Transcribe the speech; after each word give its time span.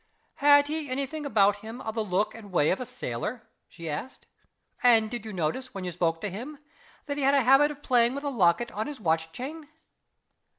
"Had 0.37 0.67
he 0.67 0.89
any 0.89 1.05
thing 1.05 1.27
about 1.27 1.57
him 1.57 1.79
of 1.79 1.93
the 1.93 2.03
look 2.03 2.33
and 2.33 2.51
way 2.51 2.71
of 2.71 2.81
a 2.81 2.87
sailor?" 2.87 3.43
she 3.67 3.87
asked. 3.87 4.25
"And 4.81 5.11
did 5.11 5.25
you 5.27 5.31
notice, 5.31 5.75
when 5.75 5.83
you 5.83 5.91
spoke 5.91 6.21
to 6.21 6.29
him, 6.31 6.57
that 7.05 7.17
he 7.17 7.23
had 7.23 7.35
a 7.35 7.43
habit 7.43 7.69
of 7.69 7.83
playing 7.83 8.15
with 8.15 8.23
a 8.23 8.29
locket 8.29 8.71
on 8.71 8.87
his 8.87 8.99
watch 8.99 9.31
chain?" 9.31 9.69